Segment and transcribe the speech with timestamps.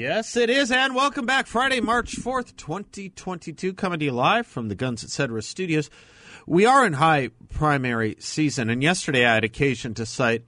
[0.00, 1.46] Yes, it is, and welcome back.
[1.46, 5.42] Friday, March 4th, 2022, coming to you live from the Guns Etc.
[5.42, 5.90] studios.
[6.46, 10.46] We are in high primary season, and yesterday I had occasion to cite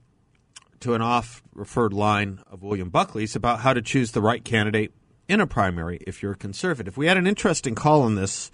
[0.79, 4.91] to an off referred line of William Buckley's about how to choose the right candidate
[5.27, 6.97] in a primary if you're a conservative.
[6.97, 8.49] We had an interesting call on this.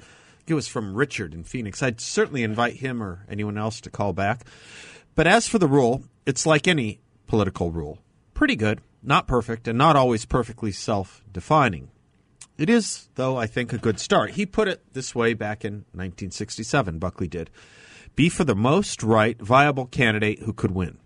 [0.48, 1.81] It was from Richard in Phoenix.
[1.81, 4.44] I'd certainly invite him or anyone else to call back.
[5.16, 8.00] But as for the rule, it's like any political rule
[8.40, 11.89] pretty good not perfect, and not always perfectly self defining.
[12.58, 14.31] It is, though, I think, a good start.
[14.31, 17.50] He put it this way back in 1967, Buckley did
[18.19, 20.97] be for the most right, viable candidate who could win.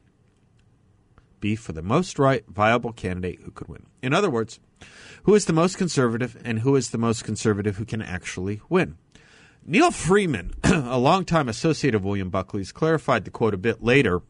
[1.40, 3.86] Be for the most right, viable candidate who could win.
[4.02, 4.60] In other words,
[5.22, 8.98] who is the most conservative and who is the most conservative who can actually win?
[9.64, 14.24] Neal Freeman, a longtime associate of William Buckley's, clarified the quote a bit later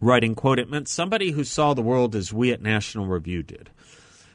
[0.00, 3.70] writing, quote, it meant somebody who saw the world as we at National Review did.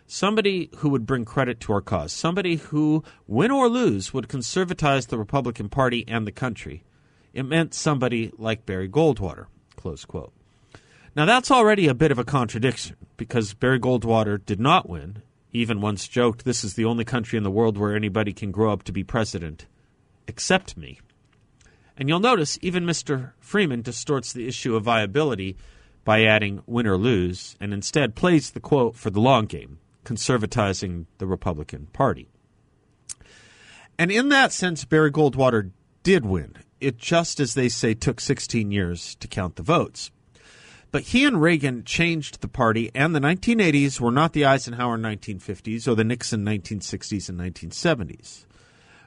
[0.08, 2.12] Somebody who would bring credit to our cause.
[2.12, 6.84] Somebody who, win or lose, would conservatize the Republican Party and the country.
[7.34, 9.46] It meant somebody like Barry Goldwater,
[9.78, 10.34] close quote.
[11.16, 15.82] Now that's already a bit of a contradiction because Barry Goldwater did not win, even
[15.82, 18.84] once joked this is the only country in the world where anybody can grow up
[18.84, 19.66] to be president
[20.28, 21.00] except me.
[22.02, 23.34] And you'll notice even Mr.
[23.40, 25.56] Freeman distorts the issue of viability
[26.04, 31.06] by adding win or lose and instead plays the quote for the long game, conservatizing
[31.20, 32.28] the Republican Party.
[34.00, 35.70] And in that sense, Barry Goldwater
[36.02, 36.56] did win.
[36.80, 40.10] It just, as they say, took 16 years to count the votes.
[40.90, 45.88] But he and Reagan changed the party, and the 1980s were not the Eisenhower 1950s
[45.88, 48.46] or the Nixon 1960s and 1970s.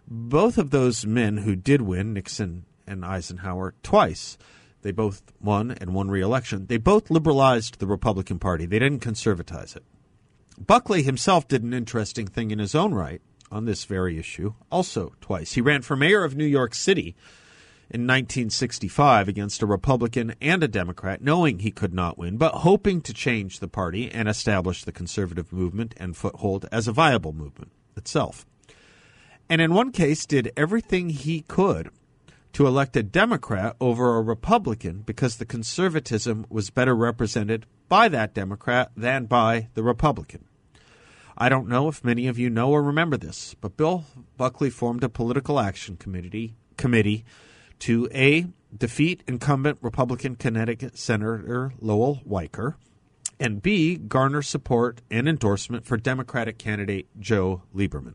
[0.07, 4.37] Both of those men who did win, Nixon and Eisenhower twice.
[4.83, 6.67] They both won and won re-election.
[6.67, 8.67] They both liberalized the Republican Party.
[8.67, 9.85] They didn't conservatize it.
[10.59, 15.15] Buckley himself did an interesting thing in his own right on this very issue, also
[15.21, 15.55] twice.
[15.55, 17.17] He ran for mayor of New York City
[17.91, 23.01] in 1965 against a Republican and a Democrat, knowing he could not win, but hoping
[23.03, 27.73] to change the party and establish the conservative movement and foothold as a viable movement
[27.97, 28.47] itself.
[29.49, 31.91] And in one case, did everything he could
[32.55, 38.33] to elect a Democrat over a Republican because the conservatism was better represented by that
[38.33, 40.45] Democrat than by the Republican.
[41.37, 44.05] I don't know if many of you know or remember this, but Bill
[44.37, 47.25] Buckley formed a political action committee committee
[47.81, 52.75] to A defeat incumbent Republican Connecticut Senator Lowell Weicker
[53.41, 58.15] and B garner support and endorsement for Democratic candidate Joe Lieberman.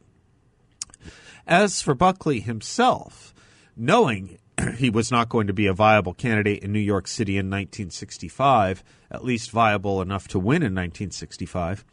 [1.45, 3.33] As for Buckley himself,
[3.79, 4.38] knowing
[4.78, 8.84] he was not going to be a viable candidate in New York City in 1965,
[9.09, 11.85] at least viable enough to win in 1965.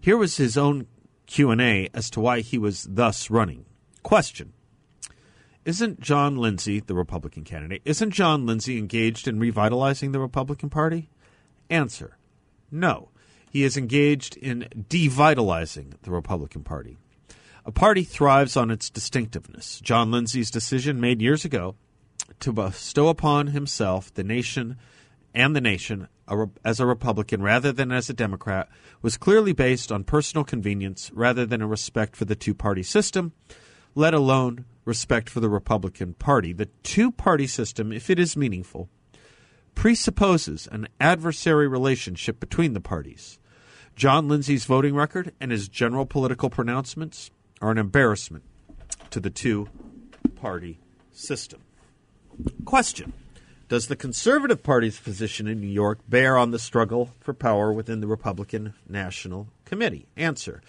[0.00, 0.86] Here was his own
[1.26, 3.66] Q&A as to why he was thus running.
[4.02, 4.52] Question:
[5.64, 11.10] Isn't John Lindsay, the Republican candidate, isn't John Lindsay engaged in revitalizing the Republican Party?
[11.68, 12.16] Answer:
[12.70, 13.10] No.
[13.50, 16.98] He is engaged in devitalizing the Republican Party.
[17.66, 19.80] A party thrives on its distinctiveness.
[19.80, 21.74] John Lindsay's decision made years ago
[22.38, 24.76] to bestow upon himself the nation
[25.34, 26.06] and the nation
[26.64, 28.68] as a Republican rather than as a Democrat
[29.02, 33.32] was clearly based on personal convenience rather than a respect for the two party system,
[33.96, 36.52] let alone respect for the Republican Party.
[36.52, 38.88] The two party system, if it is meaningful,
[39.74, 43.40] presupposes an adversary relationship between the parties.
[43.96, 48.44] John Lindsay's voting record and his general political pronouncements are an embarrassment
[49.10, 49.68] to the two
[50.34, 50.78] party
[51.12, 51.60] system.
[52.64, 53.12] Question
[53.68, 58.00] Does the Conservative Party's position in New York bear on the struggle for power within
[58.00, 60.06] the Republican National Committee?
[60.16, 60.62] Answer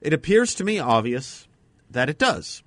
[0.00, 1.46] It appears to me obvious
[1.90, 2.62] that it does.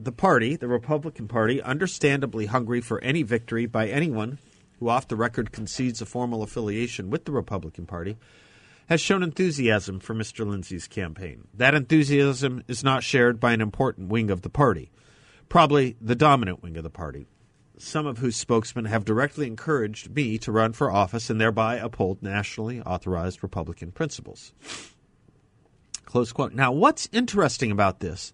[0.00, 4.38] The party, the Republican Party, understandably hungry for any victory by anyone
[4.80, 8.16] who off the record concedes a formal affiliation with the Republican Party,
[8.88, 10.46] has shown enthusiasm for Mr.
[10.46, 11.48] Lindsay's campaign.
[11.54, 14.90] That enthusiasm is not shared by an important wing of the party,
[15.48, 17.26] probably the dominant wing of the party,
[17.78, 22.22] some of whose spokesmen have directly encouraged me to run for office and thereby uphold
[22.22, 24.52] nationally authorized Republican principles.
[26.04, 26.52] Close quote.
[26.52, 28.32] Now, what's interesting about this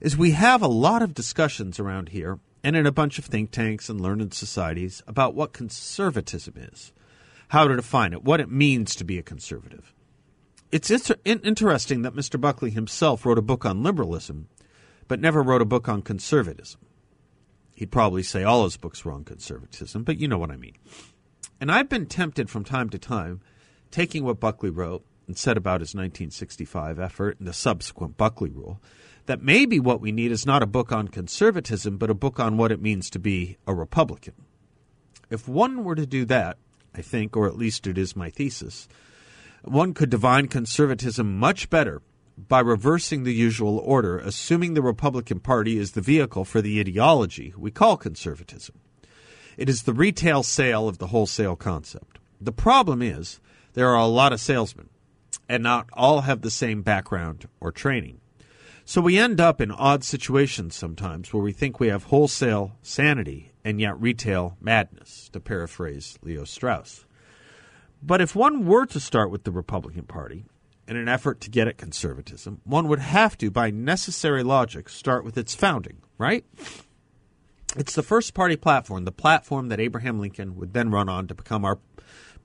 [0.00, 3.50] is we have a lot of discussions around here and in a bunch of think
[3.50, 6.92] tanks and learned societies about what conservatism is,
[7.48, 9.94] how to define it, what it means to be a conservative.
[10.72, 12.40] It's inter- interesting that Mr.
[12.40, 14.48] Buckley himself wrote a book on liberalism,
[15.08, 16.80] but never wrote a book on conservatism.
[17.74, 20.76] He'd probably say all his books were on conservatism, but you know what I mean.
[21.60, 23.40] And I've been tempted from time to time,
[23.90, 28.80] taking what Buckley wrote and said about his 1965 effort and the subsequent Buckley rule,
[29.26, 32.56] that maybe what we need is not a book on conservatism, but a book on
[32.56, 34.34] what it means to be a Republican.
[35.30, 36.58] If one were to do that,
[36.96, 38.88] I think, or at least it is my thesis,
[39.62, 42.00] one could divine conservatism much better
[42.36, 47.52] by reversing the usual order, assuming the Republican Party is the vehicle for the ideology
[47.56, 48.78] we call conservatism.
[49.56, 52.18] It is the retail sale of the wholesale concept.
[52.40, 53.40] The problem is
[53.72, 54.90] there are a lot of salesmen,
[55.48, 58.20] and not all have the same background or training.
[58.84, 63.50] So we end up in odd situations sometimes where we think we have wholesale sanity
[63.66, 67.04] and yet retail madness, to paraphrase Leo Strauss.
[68.00, 70.44] But if one were to start with the Republican Party
[70.86, 75.24] in an effort to get at conservatism, one would have to, by necessary logic, start
[75.24, 76.44] with its founding, right?
[77.76, 81.34] It's the first party platform, the platform that Abraham Lincoln would then run on to
[81.34, 81.80] become our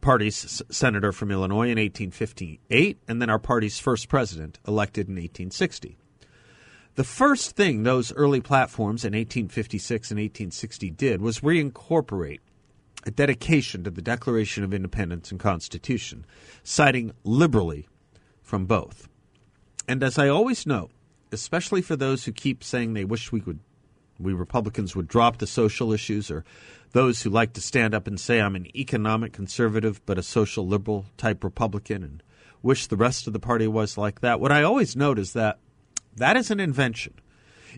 [0.02, 6.00] party's senator from Illinois in 1858, and then our party's first president, elected in 1860.
[6.96, 12.40] The first thing those early platforms in 1856 and 1860 did was reincorporate
[13.06, 16.26] a dedication to the Declaration of Independence and Constitution,
[16.64, 17.88] citing liberally
[18.42, 19.08] from both.
[19.88, 20.92] And as I always note,
[21.32, 23.60] especially for those who keep saying they wish we would
[24.20, 26.46] we Republicans would drop the social issues or
[26.92, 30.68] those who like to stand up and say I'm an economic conservative but a social
[30.68, 32.24] liberal type Republican and
[32.62, 34.40] wish the rest of the party was like that.
[34.40, 35.58] What I always note is that
[36.16, 37.13] that is an invention.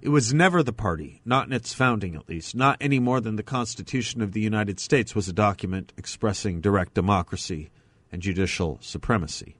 [0.01, 3.35] It was never the party, not in its founding at least, not any more than
[3.35, 7.69] the Constitution of the United States was a document expressing direct democracy
[8.11, 9.55] and judicial supremacy.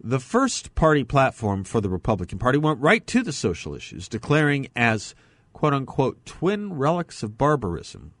[0.00, 4.68] The first party platform for the Republican Party went right to the social issues, declaring
[4.76, 5.14] as
[5.52, 8.12] quote unquote twin relics of barbarism,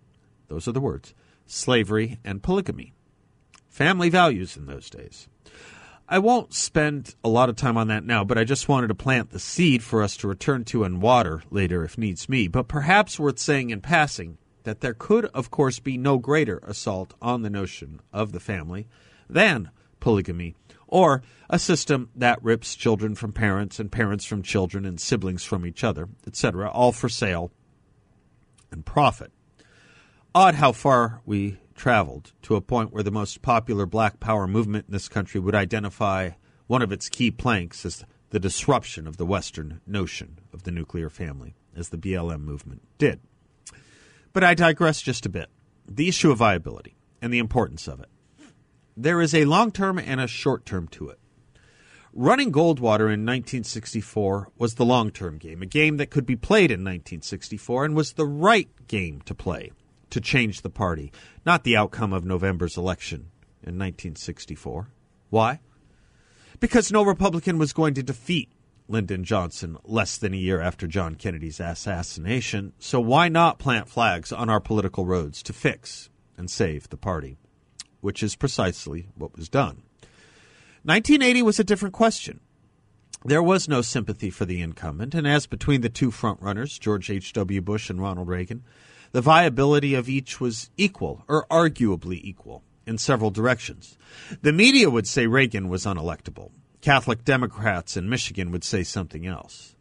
[0.48, 1.14] those are the words,
[1.46, 2.94] slavery and polygamy.
[3.68, 5.28] Family values in those days.
[6.06, 8.94] I won't spend a lot of time on that now, but I just wanted to
[8.94, 12.46] plant the seed for us to return to and water later if needs me.
[12.46, 17.14] But perhaps worth saying in passing that there could, of course, be no greater assault
[17.22, 18.86] on the notion of the family
[19.30, 19.70] than
[20.00, 20.54] polygamy,
[20.86, 25.64] or a system that rips children from parents and parents from children and siblings from
[25.64, 27.50] each other, etc., all for sale
[28.70, 29.32] and profit.
[30.34, 34.86] Odd how far we traveled to a point where the most popular black power movement
[34.88, 36.30] in this country would identify
[36.66, 41.10] one of its key planks as the disruption of the Western notion of the nuclear
[41.10, 43.20] family, as the BLM movement did.
[44.32, 45.48] But I digress just a bit.
[45.86, 48.08] The issue of viability and the importance of it.
[48.96, 51.18] There is a long term and a short term to it.
[52.12, 56.70] Running Goldwater in 1964 was the long term game, a game that could be played
[56.70, 59.72] in 1964 and was the right game to play
[60.10, 61.12] to change the party,
[61.44, 63.30] not the outcome of November's election
[63.62, 64.88] in 1964.
[65.30, 65.60] Why?
[66.60, 68.50] Because no Republican was going to defeat
[68.88, 74.30] Lyndon Johnson less than a year after John Kennedy's assassination, so why not plant flags
[74.30, 77.38] on our political roads to fix and save the party?
[78.00, 79.82] Which is precisely what was done.
[80.82, 82.40] 1980 was a different question.
[83.24, 87.62] There was no sympathy for the incumbent, and as between the two frontrunners, George H.W.
[87.62, 88.64] Bush and Ronald Reagan,
[89.14, 93.96] the viability of each was equal, or arguably equal, in several directions.
[94.42, 96.50] The media would say Reagan was unelectable.
[96.80, 99.76] Catholic Democrats in Michigan would say something else.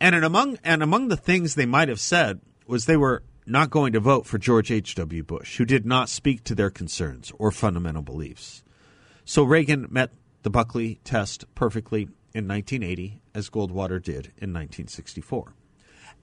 [0.00, 3.92] And among and among the things they might have said was they were not going
[3.92, 5.22] to vote for George H.W.
[5.22, 8.64] Bush, who did not speak to their concerns or fundamental beliefs.
[9.26, 10.12] So Reagan met
[10.44, 15.52] the Buckley test perfectly in 1980, as Goldwater did in 1964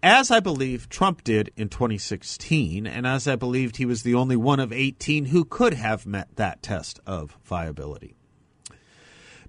[0.06, 4.36] as I believe Trump did in 2016, and as I believed he was the only
[4.36, 8.16] one of 18 who could have met that test of viability.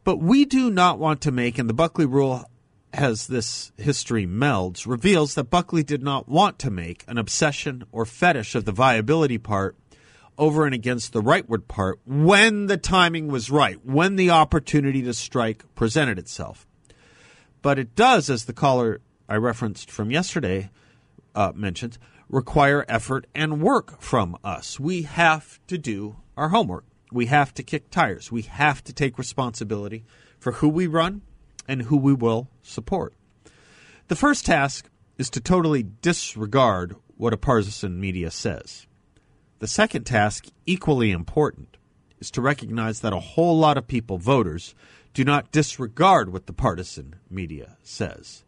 [0.03, 2.47] But we do not want to make, and the Buckley rule
[2.95, 8.07] as this history melds, reveals that Buckley did not want to make an obsession or
[8.07, 9.77] fetish of the viability part
[10.39, 15.13] over and against the rightward part when the timing was right, when the opportunity to
[15.13, 16.67] strike presented itself.
[17.61, 20.71] But it does, as the caller I referenced from yesterday
[21.35, 21.53] uh,
[22.29, 24.81] require effort and work from us.
[24.81, 26.85] We have to do our homework.
[27.13, 28.33] We have to kick tires.
[28.33, 30.05] We have to take responsibility
[30.39, 31.23] for who we run
[31.69, 33.15] and who we will support.
[34.09, 38.87] The first task is to totally disregard what a partisan media says.
[39.59, 41.77] The second task, equally important,
[42.21, 44.75] is to recognize that a whole lot of people, voters,
[45.15, 48.45] do not disregard what the partisan media says.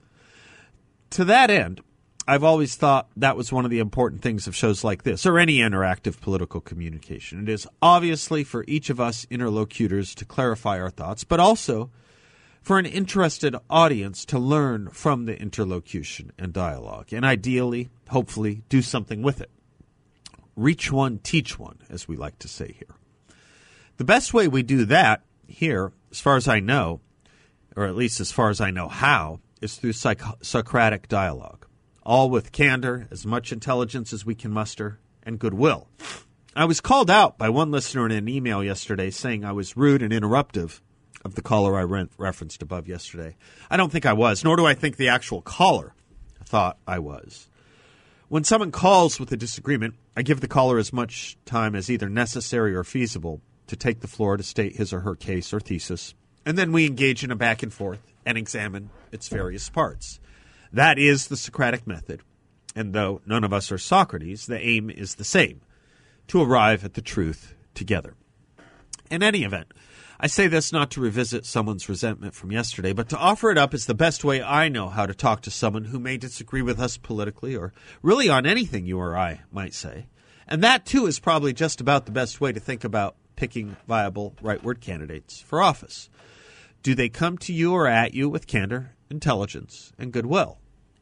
[1.11, 1.81] To that end,
[2.27, 5.39] I've always thought that was one of the important things of shows like this, or
[5.39, 7.43] any interactive political communication.
[7.43, 11.91] It is obviously for each of us interlocutors to clarify our thoughts, but also
[12.61, 18.83] for an interested audience to learn from the interlocution and dialogue, and ideally, hopefully, do
[18.83, 19.51] something with it.
[20.55, 22.95] Reach one, teach one, as we like to say here.
[23.97, 27.01] The best way we do that here, as far as I know,
[27.75, 31.67] or at least as far as I know how, is through Socratic dialogue,
[32.03, 35.89] all with candor, as much intelligence as we can muster, and goodwill.
[36.57, 40.03] I was called out by one listener in an email yesterday saying I was rude
[40.03, 40.81] and interruptive
[41.25, 43.37] of the caller I re- referenced above yesterday.
[43.71, 45.95] I don't think I was, nor do I think the actual caller
[46.45, 47.49] thought I was.
[48.29, 52.09] When someone calls with a disagreement, I give the caller as much time as either
[52.09, 56.15] necessary or feasible to take the floor to state his or her case or thesis,
[56.45, 60.21] and then we engage in a back and forth and examine its various parts.
[60.71, 62.21] That is the Socratic method,
[62.77, 65.63] and though none of us are Socrates, the aim is the same
[66.27, 68.17] to arrive at the truth together.
[69.11, 69.73] In any event,
[70.21, 73.73] I say this not to revisit someone's resentment from yesterday, but to offer it up
[73.73, 76.79] as the best way I know how to talk to someone who may disagree with
[76.79, 80.09] us politically or really on anything you or I might say.
[80.47, 84.35] And that, too, is probably just about the best way to think about picking viable
[84.43, 86.11] rightward candidates for office?
[86.83, 90.59] Do they come to you or at you with candor, intelligence, and goodwill?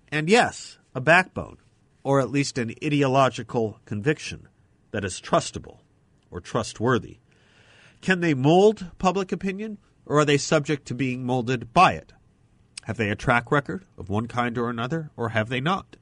[0.08, 1.58] And yes, a backbone,
[2.02, 4.48] or at least an ideological conviction
[4.90, 5.80] that is trustable
[6.30, 7.18] or trustworthy.
[8.00, 12.12] Can they mold public opinion, or are they subject to being molded by it?
[12.84, 15.96] Have they a track record of one kind or another, or have they not?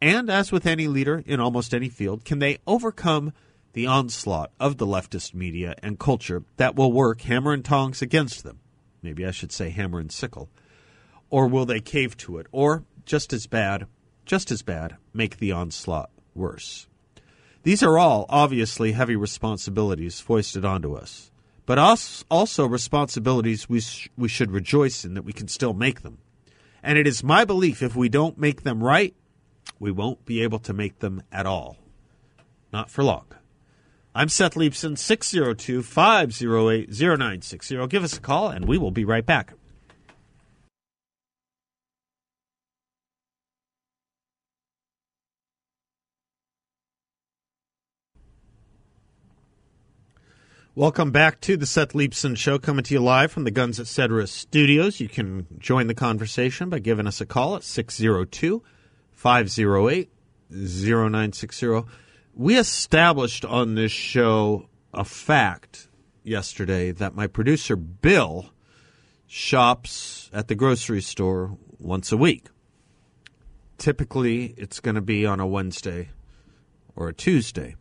[0.00, 3.32] And as with any leader in almost any field, can they overcome
[3.72, 8.44] the onslaught of the leftist media and culture that will work hammer and tongs against
[8.44, 8.60] them.
[9.02, 10.48] Maybe I should say hammer and sickle.
[11.30, 12.46] Or will they cave to it?
[12.52, 13.86] Or, just as bad,
[14.24, 16.86] just as bad, make the onslaught worse?
[17.64, 21.30] These are all obviously heavy responsibilities foisted onto us,
[21.64, 26.18] but also responsibilities we, sh- we should rejoice in that we can still make them.
[26.82, 29.14] And it is my belief if we don't make them right,
[29.78, 31.76] we won't be able to make them at all.
[32.72, 33.26] Not for long.
[34.14, 37.86] I'm Seth Leibsohn, 602 508 0960.
[37.86, 39.54] Give us a call and we will be right back.
[50.74, 54.26] Welcome back to the Seth Leibsohn Show, coming to you live from the Guns Etc.
[54.26, 55.00] studios.
[55.00, 58.62] You can join the conversation by giving us a call at 602
[59.12, 60.10] 508
[60.50, 61.84] 0960
[62.34, 65.88] we established on this show a fact
[66.22, 68.50] yesterday that my producer Bill
[69.26, 72.48] shops at the grocery store once a week.
[73.78, 76.10] Typically, it's going to be on a Wednesday
[76.94, 77.74] or a Tuesday.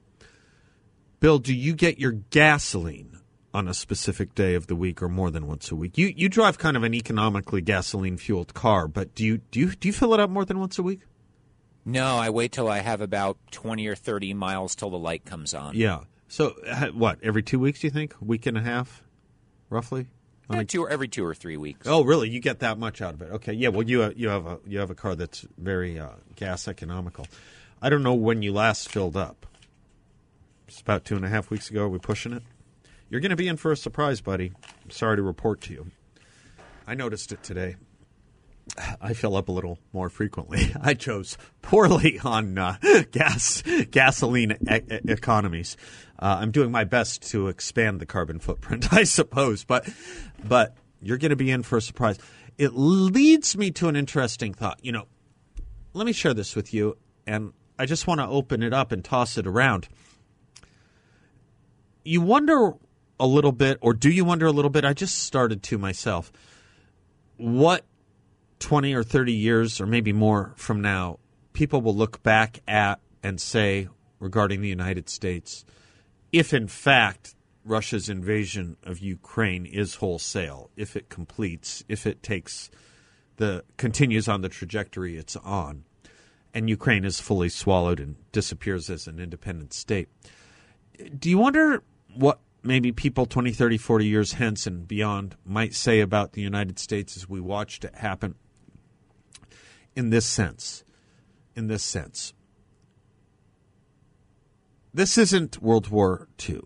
[1.20, 3.20] Bill, do you get your gasoline
[3.54, 5.98] on a specific day of the week or more than once a week?
[5.98, 9.76] You you drive kind of an economically gasoline fueled car, but do you do you
[9.76, 11.02] do you fill it up more than once a week?
[11.86, 15.54] No, I wait till I have about 20 or 30 miles till the light comes
[15.54, 15.76] on.
[15.76, 16.02] Yeah.
[16.28, 16.50] So,
[16.94, 18.16] what, every two weeks, do you think?
[18.22, 19.04] Week and a half,
[19.70, 20.08] roughly?
[20.50, 21.88] Yeah, two, or every two or three weeks.
[21.88, 22.30] Oh, really?
[22.30, 23.32] You get that much out of it?
[23.32, 23.54] Okay.
[23.54, 23.70] Yeah.
[23.70, 27.26] Well, you have, you have a you have a car that's very uh, gas economical.
[27.82, 29.46] I don't know when you last filled up.
[30.68, 31.84] It's about two and a half weeks ago.
[31.84, 32.44] Are we pushing it?
[33.10, 34.52] You're going to be in for a surprise, buddy.
[34.84, 35.88] I'm sorry to report to you.
[36.88, 37.76] I noticed it today.
[39.02, 40.74] I fill up a little more frequently.
[40.82, 42.78] I chose poorly on uh,
[43.12, 45.78] gas gasoline e- economies.
[46.20, 49.90] Uh, I'm doing my best to expand the carbon footprint, I suppose, but
[50.44, 52.18] but you're going to be in for a surprise.
[52.58, 54.80] It leads me to an interesting thought.
[54.84, 55.08] You know,
[55.94, 59.04] let me share this with you, and I just want to open it up and
[59.04, 59.88] toss it around.
[62.04, 62.74] You wonder
[63.20, 64.86] a little bit, or do you wonder a little bit?
[64.86, 66.32] I just started to myself.
[67.38, 67.86] What
[68.62, 71.20] 20 or 30 years, or maybe more from now,
[71.52, 73.90] people will look back at and say
[74.20, 75.66] regarding the United States,
[76.32, 82.70] if in fact Russia's invasion of Ukraine is wholesale, if it completes, if it takes
[83.38, 85.84] the continues on the trajectory it's on,
[86.54, 90.10] and Ukraine is fully swallowed and disappears as an independent state.
[91.18, 96.00] Do you wonder what maybe people 20, 30, 40 years hence and beyond might say
[96.00, 98.36] about the United States as we watched it happen
[99.96, 100.84] in this sense.
[101.56, 102.34] In this sense.
[104.94, 106.62] This isn't World War II.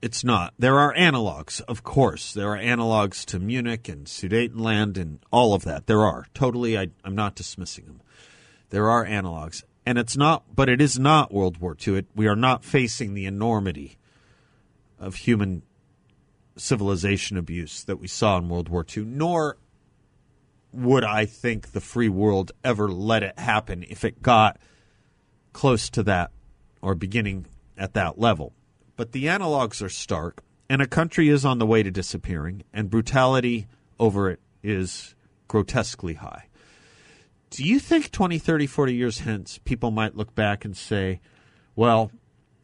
[0.00, 0.54] It's not.
[0.58, 2.32] There are analogs, of course.
[2.32, 5.86] There are analogs to Munich and Sudetenland and all of that.
[5.86, 6.26] There are.
[6.34, 8.00] Totally, I, I'm not dismissing them.
[8.70, 9.64] There are analogs.
[9.84, 11.96] And it's not, but it is not World War II.
[11.96, 13.96] It, we are not facing the enormity
[15.00, 15.62] of human
[16.56, 19.56] civilization abuse that we saw in World War II, nor
[20.78, 24.58] would I think the free world ever let it happen if it got
[25.52, 26.30] close to that
[26.80, 28.52] or beginning at that level.
[28.96, 32.90] But the analogs are stark, and a country is on the way to disappearing, and
[32.90, 33.66] brutality
[33.98, 35.14] over it is
[35.48, 36.46] grotesquely high.
[37.50, 41.20] Do you think 20, 30, 40 years hence, people might look back and say,
[41.74, 42.12] well,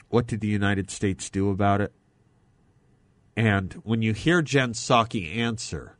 [0.09, 1.92] what did the United States do about it?
[3.37, 5.97] And when you hear Jen Psaki answer,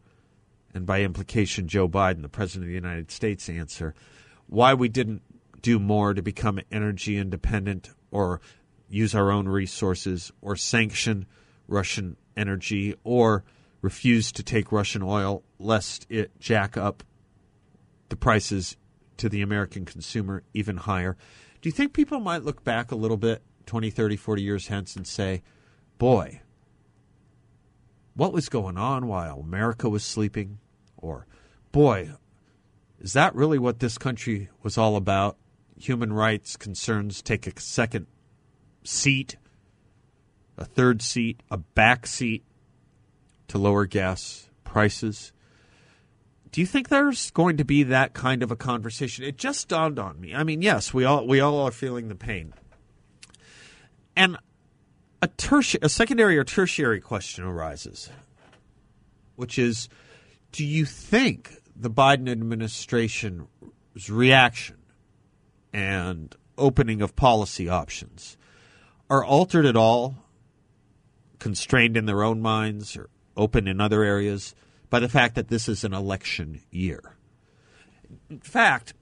[0.75, 3.95] and by implication Joe Biden, the President of the United States, answer,
[4.47, 5.23] why we didn't
[5.62, 8.40] do more to become energy independent or
[8.88, 11.26] use our own resources or sanction
[11.66, 13.45] Russian energy or
[13.81, 17.02] refuse to take Russian oil lest it jack up
[18.09, 18.76] the prices
[19.16, 21.16] to the American consumer even higher.
[21.62, 24.97] Do you think people might look back a little bit 20, 30, 40 years hence
[24.97, 25.43] and say,
[25.99, 26.40] boy,
[28.14, 30.59] what was going on while America was sleeping?
[31.04, 31.26] Or,
[31.70, 32.12] boy,
[32.99, 35.37] is that really what this country was all about?
[35.78, 38.06] Human rights concerns take a second
[38.84, 39.37] seat,
[40.56, 42.42] a third seat, a back seat
[43.49, 45.32] to lower gas prices.
[46.50, 49.25] Do you think there's going to be that kind of a conversation?
[49.26, 50.34] It just dawned on me.
[50.34, 52.54] I mean, yes, we all we all are feeling the pain.
[54.16, 54.38] And
[55.20, 58.08] a tertiary, a secondary or tertiary question arises,
[59.37, 59.88] which is
[60.54, 63.49] do you think the Biden administration's
[64.08, 64.76] reaction
[65.73, 68.36] and opening of policy options
[69.10, 70.14] are altered at all,
[71.40, 74.54] constrained in their own minds or open in other areas
[74.90, 77.17] by the fact that this is an election year.
[78.30, 78.95] In fact,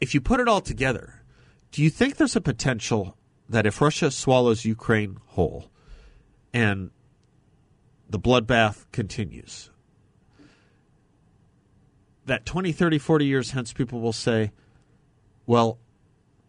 [0.00, 1.22] if you put it all together,
[1.70, 3.16] do you think there's a potential
[3.48, 5.70] that if Russia swallows Ukraine whole
[6.52, 6.90] and
[8.10, 9.70] the bloodbath continues,
[12.28, 14.52] that 20, 30, 40 years hence, people will say,
[15.46, 15.78] well,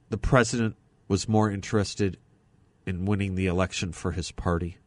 [0.09, 0.75] the president
[1.07, 2.17] was more interested
[2.85, 4.77] in winning the election for his party.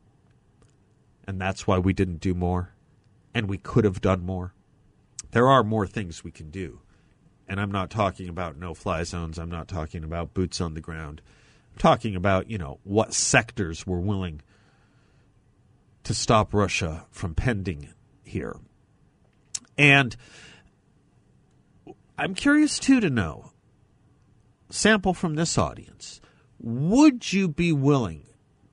[1.27, 2.75] And that's why we didn't do more.
[3.35, 4.55] And we could have done more.
[5.31, 6.81] There are more things we can do.
[7.49, 9.39] And I'm not talking about no fly zones.
[9.39, 11.23] I'm not talking about boots on the ground.
[11.73, 14.43] I'm talking about, you know, what sectors were willing
[16.05, 17.89] to stop Russia from pending
[18.25, 18.57] here.
[19.79, 20.17] And
[22.23, 23.51] I'm curious, too, to know
[24.71, 26.21] sample from this audience
[26.61, 28.25] would you be willing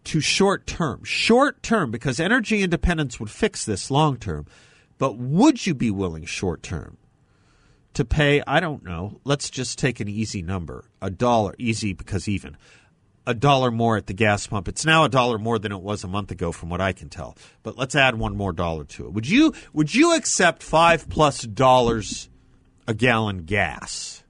[0.04, 4.46] to short term, short term, because energy independence would fix this long term,
[5.00, 6.98] but would you be willing short term
[7.96, 12.28] to pay, I don't know, let's just take an easy number, a dollar, easy because
[12.28, 12.56] even,
[13.26, 14.68] a dollar more at the gas pump.
[14.68, 17.10] It's now a dollar more than it was a month ago, from what I can
[17.10, 17.36] tell.
[17.64, 19.14] But let's add one more dollar to it.
[19.14, 22.30] Would you would you accept five plus dollars
[22.90, 24.24] a gallon gas?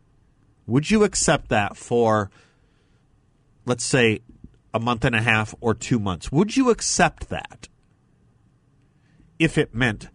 [0.68, 2.30] Would you accept that for
[3.70, 4.22] let's say,
[4.74, 6.32] a month and a half or two months.
[6.32, 7.68] Would you accept that
[9.38, 10.10] if it meant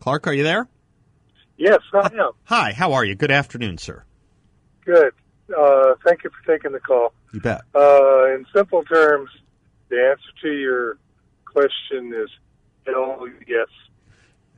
[0.00, 0.68] Clark, are you there?
[1.56, 2.32] Yes, I am.
[2.44, 3.14] Hi, how are you?
[3.14, 4.04] Good afternoon, sir.
[4.84, 5.14] Good.
[5.56, 7.14] Uh, thank you for taking the call.
[7.32, 7.62] You bet.
[7.74, 9.30] Uh, in simple terms,
[9.88, 10.98] the answer to your
[11.46, 12.28] question is
[12.86, 13.68] hell yes.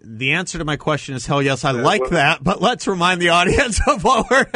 [0.06, 1.64] The answer to my question is hell yes.
[1.64, 4.46] I like well- that, but let's remind the audience of what we're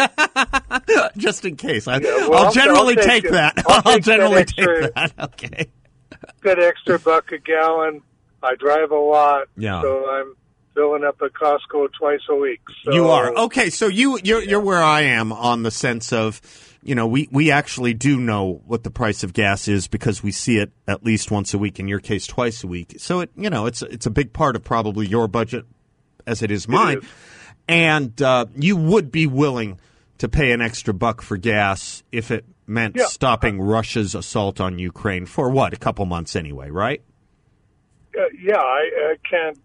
[1.16, 1.88] just in case.
[1.88, 3.54] I, well, I'll I'll- generally I'll take, take that.
[3.66, 5.12] I'll I'll, take that generally extra- take that.
[5.18, 5.66] Okay.
[6.40, 8.02] Good extra buck a gallon.
[8.42, 9.82] I drive a lot, Yeah.
[9.82, 10.36] so I'm
[10.74, 12.60] filling up at Costco twice a week.
[12.84, 13.70] So, You are okay.
[13.70, 16.40] So you you're you're where I am on the sense of,
[16.82, 20.30] you know, we we actually do know what the price of gas is because we
[20.32, 21.78] see it at least once a week.
[21.80, 22.94] In your case, twice a week.
[22.98, 25.64] So it you know it's it's a big part of probably your budget
[26.26, 27.04] as it is mine, is.
[27.68, 29.80] and uh, you would be willing
[30.18, 33.06] to pay an extra buck for gas if it meant Yeah.
[33.06, 37.02] stopping Russia's assault on Ukraine for what a couple months anyway, right?
[38.16, 39.58] Uh, yeah, I, I can't.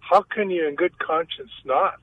[0.00, 1.98] How can you, in good conscience, not?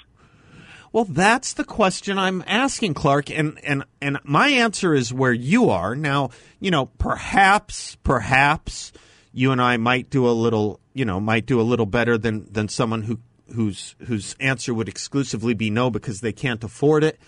[0.94, 5.70] Well, that's the question I'm asking, Clark, and and and my answer is where you
[5.70, 6.32] are now.
[6.60, 8.92] You know, perhaps, perhaps
[9.32, 12.52] you and I might do a little, you know, might do a little better than
[12.52, 13.20] than someone who
[13.54, 17.20] whose whose answer would exclusively be no because they can't afford it.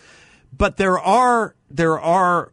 [0.56, 2.52] But there are there are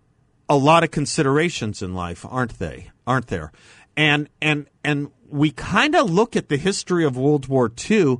[0.48, 2.90] a lot of considerations in life, aren't they?
[3.04, 3.50] Aren't there?
[3.96, 8.18] And and and we kind of look at the history of World War II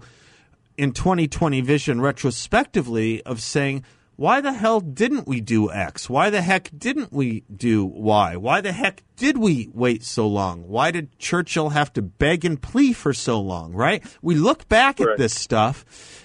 [0.81, 3.85] in 2020 vision retrospectively of saying,
[4.17, 6.09] why the hell didn't we do X?
[6.09, 8.37] Why the heck didn't we do Y?
[8.37, 10.67] Why the heck did we wait so long?
[10.69, 14.03] Why did Churchill have to beg and plea for so long, right?
[14.23, 15.85] We look back at this stuff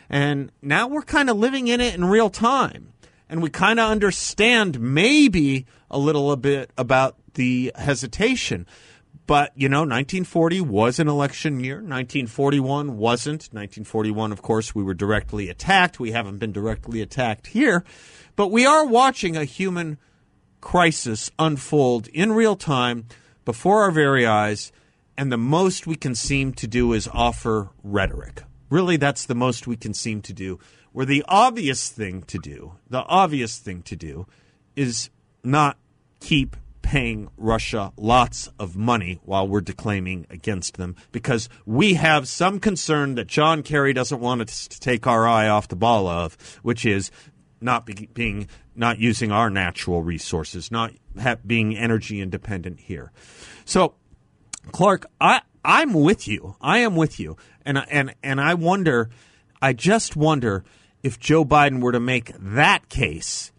[0.09, 2.93] and now we're kind of living in it in real time.
[3.27, 8.67] And we kind of understand maybe a little bit about the hesitation.
[9.27, 11.77] But, you know, 1940 was an election year.
[11.77, 13.49] 1941 wasn't.
[13.51, 15.99] 1941, of course, we were directly attacked.
[15.99, 17.83] We haven't been directly attacked here.
[18.35, 19.97] But we are watching a human
[20.61, 23.05] crisis unfold in real time
[23.45, 24.71] before our very eyes.
[25.17, 28.43] And the most we can seem to do is offer rhetoric.
[28.69, 30.59] Really, that's the most we can seem to do.
[30.91, 34.27] Where the obvious thing to do, the obvious thing to do,
[34.75, 35.09] is
[35.43, 35.77] not
[36.19, 36.55] keep
[36.95, 43.15] paying Russia lots of money while we're declaiming against them because we have some concern
[43.15, 46.85] that John Kerry doesn't want us to take our eye off the ball of, which
[46.85, 47.11] is
[47.59, 53.11] not be, being not using our natural resources, not ha- being energy independent here.
[53.65, 53.95] So,
[54.71, 56.55] Clark, I I'm with you.
[56.61, 59.09] I am with you, and and and I wonder,
[59.61, 60.63] I just wonder
[61.03, 63.51] if Joe Biden were to make that case,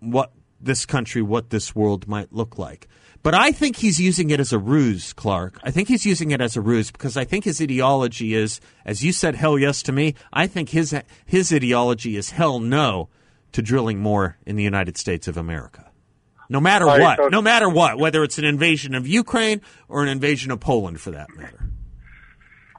[0.00, 2.88] what this country, what this world might look like.
[3.22, 5.60] But I think he's using it as a ruse, Clark.
[5.62, 9.04] I think he's using it as a ruse because I think his ideology is, as
[9.04, 10.14] you said, hell yes to me.
[10.32, 10.94] I think his
[11.24, 13.08] his ideology is hell no
[13.52, 15.90] to drilling more in the United States of America.
[16.48, 20.08] No matter I what, no matter what, whether it's an invasion of Ukraine or an
[20.08, 21.70] invasion of Poland for that matter.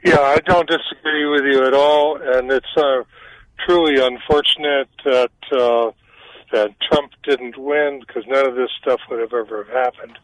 [0.03, 3.03] Yeah, I don't disagree with you at all, and it's uh,
[3.65, 5.91] truly unfortunate that uh,
[6.53, 10.17] that Trump didn't win because none of this stuff would have ever happened.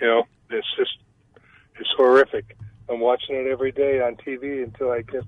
[0.00, 0.96] You know, it's just
[1.78, 2.56] it's horrific.
[2.88, 5.22] I'm watching it every day on TV until I get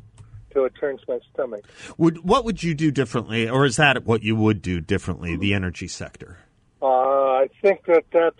[0.48, 1.64] until it turns my stomach.
[1.98, 5.36] Would what would you do differently, or is that what you would do differently?
[5.36, 6.38] The energy sector.
[6.80, 8.36] Uh, I think that that's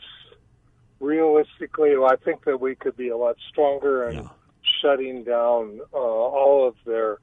[0.98, 1.90] realistically.
[1.94, 4.28] I think that we could be a lot stronger in Yeah.
[4.82, 7.18] shutting down uh, all of their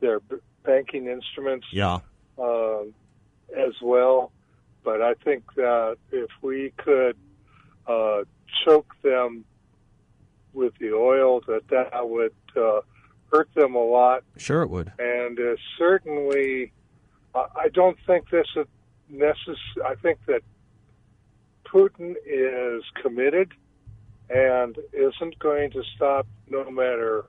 [0.00, 0.20] their
[0.64, 1.66] banking instruments.
[1.72, 1.98] Yeah.
[2.38, 2.94] um,
[3.56, 4.32] as well.
[4.84, 7.16] But I think that if we could
[7.86, 8.22] uh,
[8.64, 9.44] choke them
[10.52, 12.80] with the oil, that that would uh,
[13.32, 14.24] hurt them a lot.
[14.36, 14.92] Sure, it would.
[14.98, 16.72] And uh, certainly,
[17.34, 18.66] I I don't think this is
[19.08, 19.56] necessary.
[19.84, 20.42] I think that
[21.64, 23.52] Putin is committed
[24.28, 27.24] and isn't going to stop no matter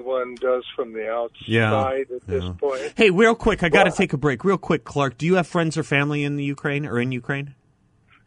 [0.00, 2.92] one does from the outside Yeah, at this point.
[2.96, 4.44] Hey, real quick, I got to Well- take a break.
[4.44, 7.54] Real quick, Clark, do you have friends or family in the Ukraine or in Ukraine?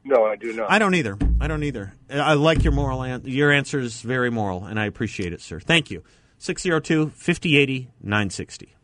[0.04, 0.72] No, I do not.
[0.72, 1.18] I don't either.
[1.40, 1.94] I don't either.
[2.10, 5.60] I like your moral an- your answer is very moral and I appreciate it, sir.
[5.60, 6.04] Thank you.
[6.40, 8.76] 602 5080 960.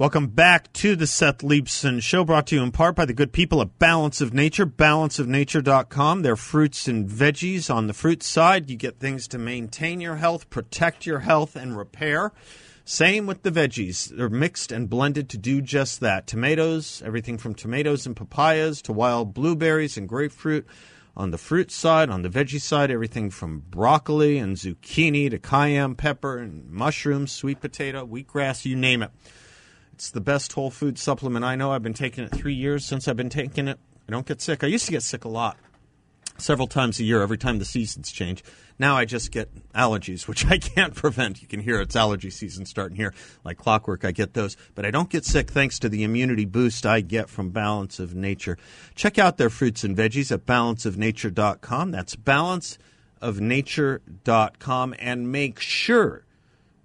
[0.00, 3.34] Welcome back to the Seth Leibsohn Show, brought to you in part by the good
[3.34, 6.22] people at Balance of Nature, balanceofnature.com.
[6.22, 7.68] Their fruits and veggies.
[7.68, 11.76] On the fruit side, you get things to maintain your health, protect your health, and
[11.76, 12.32] repair.
[12.82, 14.08] Same with the veggies.
[14.08, 16.26] They're mixed and blended to do just that.
[16.26, 20.66] Tomatoes, everything from tomatoes and papayas to wild blueberries and grapefruit.
[21.14, 25.94] On the fruit side, on the veggie side, everything from broccoli and zucchini to cayenne
[25.94, 29.10] pepper and mushrooms, sweet potato, wheatgrass, you name it.
[30.00, 31.72] It's the best whole food supplement I know.
[31.72, 33.78] I've been taking it three years since I've been taking it.
[34.08, 34.64] I don't get sick.
[34.64, 35.58] I used to get sick a lot,
[36.38, 38.42] several times a year, every time the seasons change.
[38.78, 41.42] Now I just get allergies, which I can't prevent.
[41.42, 43.12] You can hear it's allergy season starting here.
[43.44, 44.56] Like clockwork, I get those.
[44.74, 48.14] But I don't get sick thanks to the immunity boost I get from Balance of
[48.14, 48.56] Nature.
[48.94, 51.90] Check out their fruits and veggies at balanceofnature.com.
[51.90, 54.94] That's balanceofnature.com.
[54.98, 56.24] And make sure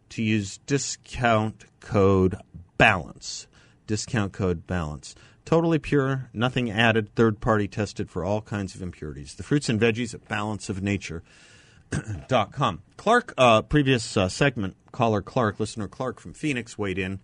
[0.10, 2.36] to use discount code
[2.78, 3.48] BALANCE.
[3.88, 5.16] Discount code BALANCE.
[5.46, 9.36] Totally pure, nothing added, third party tested for all kinds of impurities.
[9.36, 12.82] The fruits and veggies at balanceofnature.com.
[12.98, 17.20] Clark, uh, previous uh, segment, caller Clark, listener Clark from Phoenix weighed in.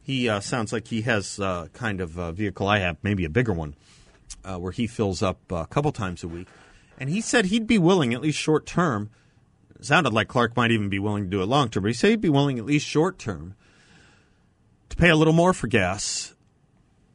[0.00, 3.28] He uh, sounds like he has uh, kind of a vehicle I have, maybe a
[3.28, 3.74] bigger one,
[4.44, 6.46] uh, where he fills up uh, a couple times a week.
[6.96, 9.10] And he said he'd be willing, at least short term,
[9.80, 12.10] sounded like Clark might even be willing to do it long term, but he said
[12.10, 13.56] he'd be willing at least short term
[14.88, 16.34] to pay a little more for gas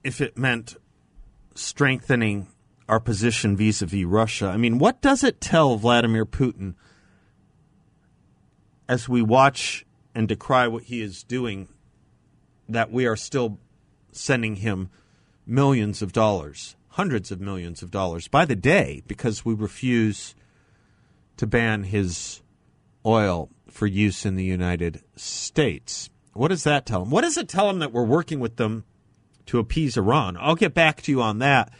[0.03, 0.75] if it meant
[1.55, 2.47] strengthening
[2.89, 4.47] our position vis-a-vis Russia.
[4.47, 6.75] I mean, what does it tell Vladimir Putin
[8.87, 11.69] as we watch and decry what he is doing
[12.67, 13.59] that we are still
[14.11, 14.89] sending him
[15.45, 20.35] millions of dollars, hundreds of millions of dollars by the day because we refuse
[21.37, 22.41] to ban his
[23.05, 26.09] oil for use in the United States.
[26.33, 27.09] What does that tell them?
[27.09, 28.83] What does it tell them that we're working with them
[29.47, 30.37] to appease Iran?
[30.39, 31.71] I'll get back to you on that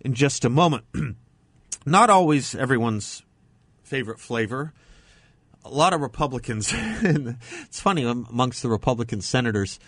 [0.00, 0.84] in just a moment.
[1.86, 3.22] Not always everyone's
[3.82, 4.72] favorite flavor.
[5.64, 9.78] A lot of Republicans, it's funny amongst the Republican senators,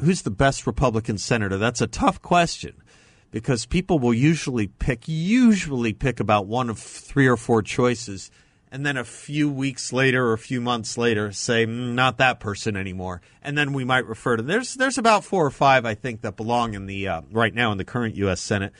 [0.00, 1.56] who's the best Republican senator?
[1.56, 2.82] That's a tough question
[3.30, 8.30] because people will usually pick usually pick about one of three or four choices
[8.74, 12.40] and then a few weeks later or a few months later say "Mm, not that
[12.40, 13.22] person anymore.
[13.40, 16.36] And then we might refer to there's there's about four or five I think that
[16.36, 18.72] belong in the uh, right now in the current US Senate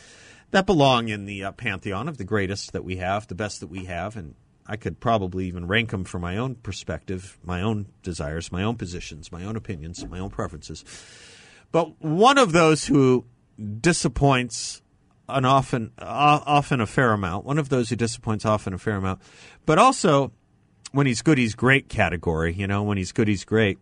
[0.51, 3.69] that belong in the uh, pantheon of the greatest that we have the best that
[3.69, 4.35] we have and
[4.67, 8.75] I could probably even rank them from my own perspective my own desires my own
[8.75, 10.85] positions my own opinions my own preferences.
[11.71, 13.27] But one of those who
[13.81, 14.83] disappoints
[15.29, 17.45] an often uh, often a fair amount.
[17.45, 19.21] One of those who disappoints often a fair amount,
[19.67, 20.33] but also
[20.93, 22.55] when he's good, he's great category.
[22.55, 23.79] You know, when he's good, he's great.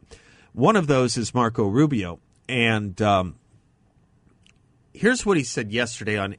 [0.53, 3.37] One of those is Marco Rubio, and um,
[4.93, 6.37] here's what he said yesterday on.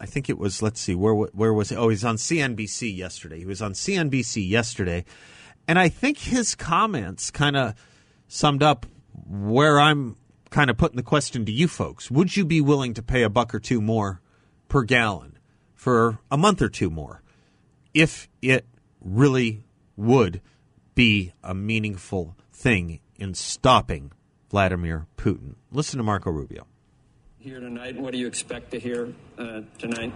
[0.00, 0.62] I think it was.
[0.62, 1.76] Let's see, where where was he?
[1.76, 3.38] Oh, he's on CNBC yesterday.
[3.38, 5.04] He was on CNBC yesterday,
[5.66, 7.74] and I think his comments kind of
[8.28, 8.86] summed up
[9.26, 10.16] where I'm
[10.50, 12.10] kind of putting the question to you folks.
[12.10, 14.20] Would you be willing to pay a buck or two more
[14.68, 15.38] per gallon
[15.74, 17.22] for a month or two more
[17.92, 18.66] if it
[19.00, 19.64] really
[19.96, 20.40] would
[20.94, 24.12] be a meaningful thing in stopping
[24.50, 25.54] Vladimir Putin?
[25.70, 26.66] Listen to Marco Rubio.
[27.38, 27.96] here tonight.
[28.00, 30.12] What do you expect to hear uh, tonight?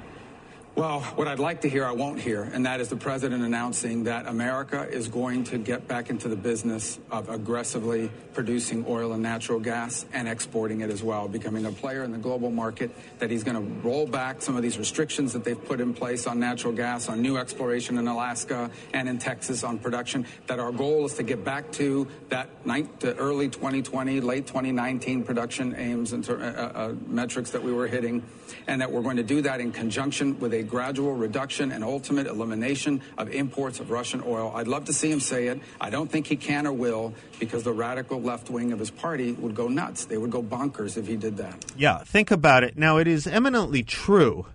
[0.79, 4.05] Well, what I'd like to hear, I won't hear, and that is the president announcing
[4.05, 9.21] that America is going to get back into the business of aggressively producing oil and
[9.21, 13.29] natural gas and exporting it as well, becoming a player in the global market, that
[13.29, 16.39] he's going to roll back some of these restrictions that they've put in place on
[16.39, 21.05] natural gas, on new exploration in Alaska and in Texas on production, that our goal
[21.05, 22.49] is to get back to that
[23.01, 28.23] to early 2020, late 2019 production aims and uh, uh, metrics that we were hitting,
[28.69, 32.27] and that we're going to do that in conjunction with a gradual reduction and ultimate
[32.27, 34.53] elimination of imports of Russian oil.
[34.55, 35.61] I'd love to see him say it.
[35.81, 39.33] I don't think he can or will because the radical left wing of his party
[39.33, 40.05] would go nuts.
[40.05, 41.65] They would go bonkers if he did that.
[41.77, 42.77] Yeah, think about it.
[42.77, 44.47] Now, it is eminently true,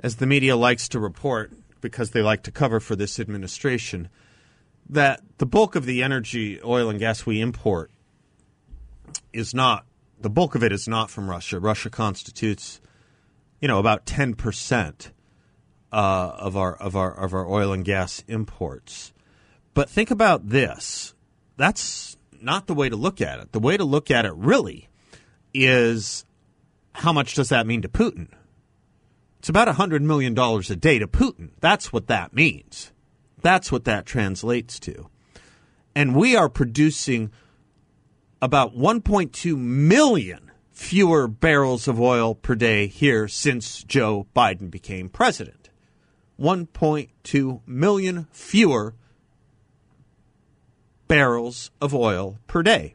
[0.00, 4.08] as the media likes to report, because they like to cover for this administration,
[4.88, 7.90] that the bulk of the energy, oil, and gas we import
[9.32, 9.86] is not,
[10.20, 11.58] the bulk of it is not from Russia.
[11.58, 12.80] Russia constitutes
[13.60, 15.10] you know, about 10%
[15.92, 19.12] uh, of our of our of our oil and gas imports.
[19.74, 21.14] But think about this.
[21.56, 23.52] That's not the way to look at it.
[23.52, 24.88] The way to look at it really
[25.52, 26.24] is
[26.92, 28.28] how much does that mean to Putin?
[29.38, 31.50] It's about $100 million a day to Putin.
[31.60, 32.92] That's what that means.
[33.40, 35.08] That's what that translates to.
[35.94, 37.30] And we are producing
[38.42, 45.59] about 1.2 million fewer barrels of oil per day here since Joe Biden became president.
[46.40, 48.94] 1.2 million fewer
[51.06, 52.94] barrels of oil per day.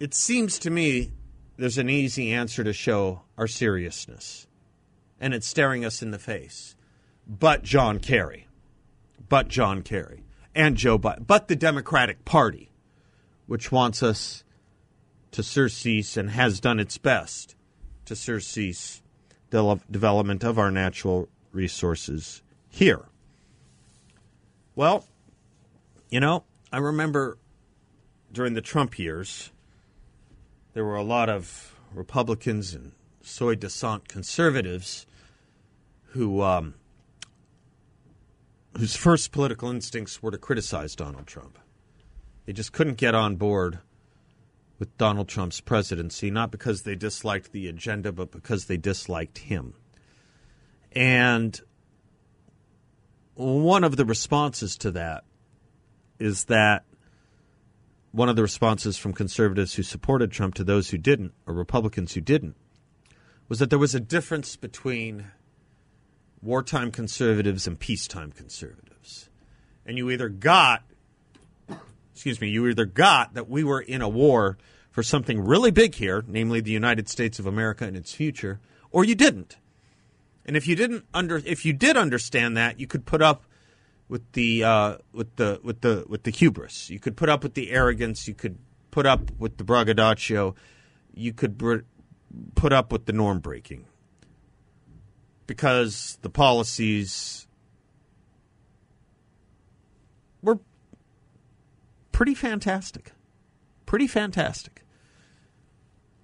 [0.00, 1.12] It seems to me
[1.56, 4.46] there's an easy answer to show our seriousness,
[5.20, 6.74] and it's staring us in the face.
[7.26, 8.48] But John Kerry,
[9.28, 12.70] but John Kerry, and Joe Biden, but the Democratic Party,
[13.46, 14.44] which wants us
[15.32, 17.54] to surcease and has done its best
[18.06, 19.02] to surcease
[19.50, 23.06] the development of our natural resources here.
[24.74, 25.04] Well,
[26.10, 27.38] you know, I remember
[28.32, 29.50] during the Trump years,
[30.74, 35.06] there were a lot of Republicans and soi disant conservatives
[36.10, 36.74] who um,
[38.76, 41.58] whose first political instincts were to criticize Donald Trump.
[42.46, 43.80] They just couldn't get on board
[44.78, 49.74] with Donald Trump's presidency, not because they disliked the agenda, but because they disliked him.
[50.92, 51.60] And
[53.34, 55.24] one of the responses to that
[56.18, 56.84] is that
[58.10, 62.14] one of the responses from conservatives who supported Trump to those who didn't, or Republicans
[62.14, 62.56] who didn't,
[63.48, 65.26] was that there was a difference between
[66.42, 69.28] wartime conservatives and peacetime conservatives.
[69.86, 70.82] And you either got,
[72.12, 74.58] excuse me, you either got that we were in a war
[74.90, 79.04] for something really big here, namely the United States of America and its future, or
[79.04, 79.56] you didn't.
[80.48, 83.44] And if you didn't under, if you did understand that, you could put up
[84.08, 86.88] with the uh, with the with the with the hubris.
[86.88, 88.26] You could put up with the arrogance.
[88.26, 88.56] You could
[88.90, 90.54] put up with the braggadocio.
[91.12, 91.80] You could br-
[92.54, 93.84] put up with the norm breaking
[95.46, 97.46] because the policies
[100.40, 100.60] were
[102.10, 103.12] pretty fantastic.
[103.84, 104.82] Pretty fantastic.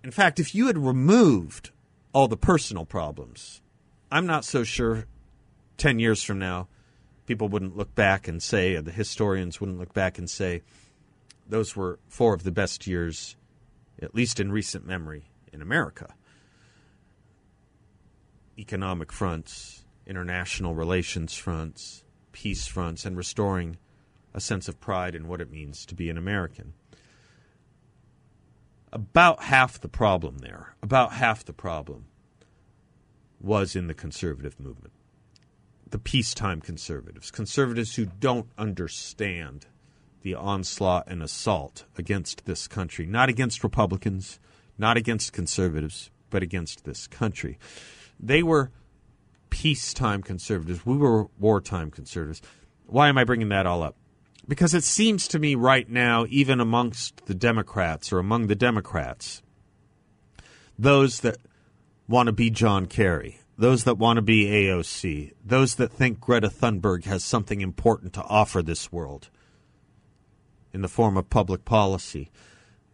[0.02, 1.72] In fact, if you had removed
[2.14, 3.60] all the personal problems,
[4.14, 5.07] I'm not so sure
[5.79, 6.68] 10 years from now
[7.27, 10.62] people wouldn't look back and say, the historians wouldn't look back and say,
[11.48, 13.35] those were four of the best years,
[14.00, 16.14] at least in recent memory, in America.
[18.57, 23.79] Economic fronts, international relations fronts, peace fronts, and restoring
[24.33, 26.72] a sense of pride in what it means to be an American.
[28.92, 32.05] About half the problem there, about half the problem
[33.44, 34.92] was in the conservative movement
[35.94, 39.66] the peacetime conservatives, conservatives who don't understand
[40.22, 44.40] the onslaught and assault against this country, not against Republicans,
[44.76, 47.61] not against conservatives, but against this country.
[48.18, 48.72] They were
[49.50, 50.85] peacetime conservatives.
[50.85, 52.42] We were wartime conservatives.
[52.87, 53.94] Why am I bringing that all up?
[54.48, 59.42] Because it seems to me right now, even amongst the Democrats or among the Democrats,
[60.76, 61.37] those that
[62.08, 66.48] want to be John Kerry, those that want to be AOC, those that think Greta
[66.48, 69.30] Thunberg has something important to offer this world
[70.72, 72.30] in the form of public policy,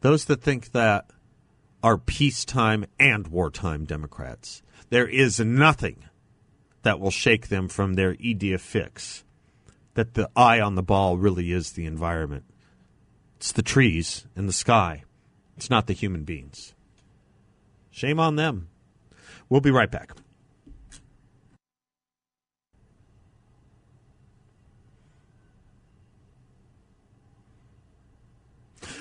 [0.00, 1.06] those that think that
[1.82, 4.62] are peacetime and wartime Democrats.
[4.90, 6.04] There is nothing
[6.82, 9.24] that will shake them from their idée fixe
[9.94, 12.44] that the eye on the ball really is the environment.
[13.36, 15.04] It's the trees and the sky.
[15.56, 16.74] It's not the human beings.
[17.90, 18.68] Shame on them.
[19.50, 20.12] We'll be right back.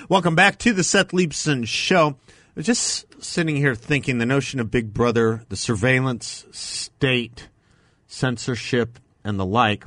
[0.08, 2.16] Welcome back to the Seth Leibsohn Show.
[2.58, 7.48] Just sitting here thinking the notion of Big Brother, the surveillance state,
[8.08, 9.84] censorship, and the like.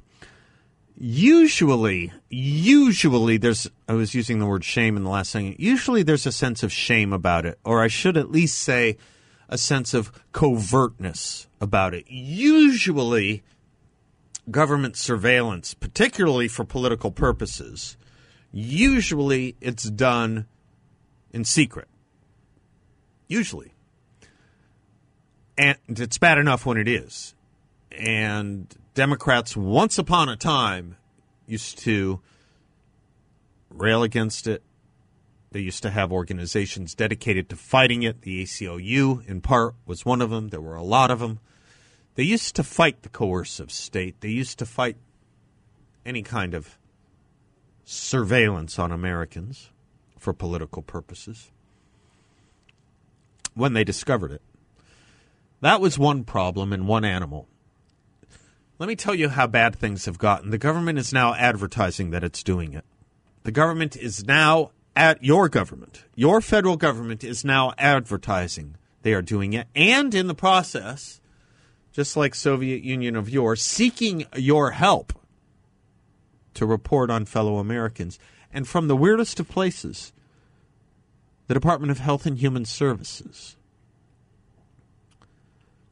[0.98, 5.58] Usually, usually there's, I was using the word shame in the last thing.
[5.60, 8.96] Usually there's a sense of shame about it, or I should at least say
[9.54, 12.06] a sense of covertness about it.
[12.10, 13.44] Usually,
[14.50, 17.96] government surveillance, particularly for political purposes,
[18.56, 20.46] Usually it's done
[21.32, 21.88] in secret.
[23.28, 23.74] Usually.
[25.58, 27.34] And it's bad enough when it is.
[27.92, 30.98] And Democrats, once upon a time,
[31.48, 32.22] used to
[33.72, 34.62] rail against it,
[35.54, 38.22] They used to have organizations dedicated to fighting it.
[38.22, 40.50] The ACLU, in part, was one of them.
[40.50, 41.40] There were a lot of them.
[42.16, 44.20] They used to fight the coercive state.
[44.20, 44.98] They used to fight
[46.06, 46.80] any kind of
[47.86, 49.70] surveillance on Americans
[50.18, 51.52] for political purposes
[53.54, 54.42] when they discovered it.
[55.62, 57.48] That was one problem and one animal.
[58.80, 60.50] Let me tell you how bad things have gotten.
[60.50, 62.86] The government is now advertising that it's doing it.
[63.44, 66.04] The government is now at your government.
[66.16, 71.20] Your federal government is now advertising they are doing it and in the process
[71.92, 75.14] just like Soviet Union of yore seeking your help
[76.56, 78.18] to report on fellow Americans
[78.52, 80.14] and from the weirdest of places
[81.48, 83.58] the Department of Health and Human Services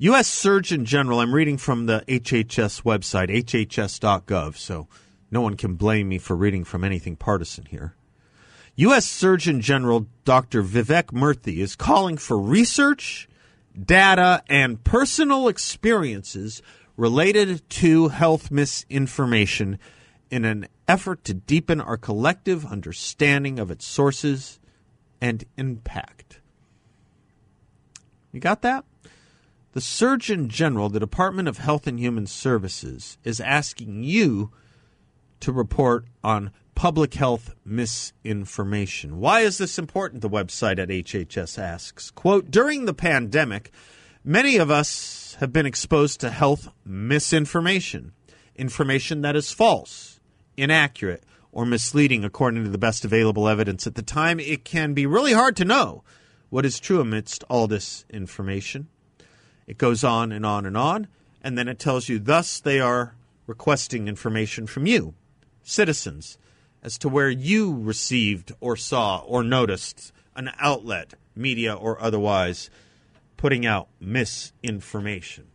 [0.01, 0.27] U.S.
[0.27, 4.87] Surgeon General, I'm reading from the HHS website, hhs.gov, so
[5.29, 7.93] no one can blame me for reading from anything partisan here.
[8.75, 9.05] U.S.
[9.05, 10.63] Surgeon General Dr.
[10.63, 13.27] Vivek Murthy is calling for research,
[13.77, 16.61] data, and personal experiences
[16.95, 19.77] related to health misinformation
[20.29, 24.59] in an effort to deepen our collective understanding of its sources
[25.19, 26.39] and impact.
[28.31, 28.85] You got that?
[29.73, 34.51] The Surgeon General, the Department of Health and Human Services, is asking you
[35.41, 39.19] to report on public health misinformation.
[39.19, 40.21] Why is this important?
[40.21, 42.11] The website at HHS asks.
[42.11, 43.71] Quote During the pandemic,
[44.23, 48.13] many of us have been exposed to health misinformation,
[48.55, 50.19] information that is false,
[50.57, 54.39] inaccurate, or misleading according to the best available evidence at the time.
[54.39, 56.03] It can be really hard to know
[56.49, 58.87] what is true amidst all this information.
[59.67, 61.07] It goes on and on and on,
[61.41, 63.15] and then it tells you, thus, they are
[63.47, 65.13] requesting information from you,
[65.63, 66.37] citizens,
[66.83, 72.69] as to where you received or saw or noticed an outlet, media or otherwise,
[73.37, 75.47] putting out misinformation.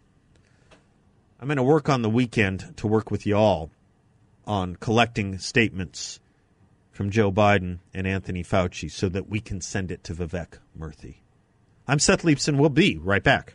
[1.40, 3.70] I'm going to work on the weekend to work with you all
[4.46, 6.20] on collecting statements
[6.92, 11.16] from Joe Biden and Anthony Fauci so that we can send it to Vivek Murthy.
[11.86, 12.56] I'm Seth Leibsohn.
[12.56, 13.54] We'll be right back.